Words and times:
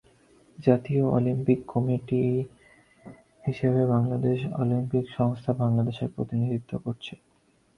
জাতীয় 0.59 1.03
Olympic 1.09 1.59
committee 1.67 2.21
হিসেবে 3.43 3.81
Bangladesh 3.85 4.39
Olympic 4.57 5.05
সংস্থা 5.17 5.51
বাংলাদেশের 5.61 6.09
প্রতিনিধিত্ব 6.15 6.71
করছে। 6.77 7.13